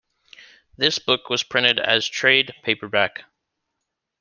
[0.77, 3.25] This book was printed as a trade paperback.